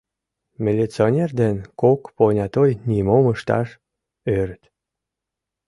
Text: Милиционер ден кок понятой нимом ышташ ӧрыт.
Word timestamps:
Милиционер 0.65 1.29
ден 1.41 1.55
кок 1.81 2.01
понятой 2.17 2.71
нимом 2.89 3.25
ышташ 3.33 3.69
ӧрыт. 4.37 4.63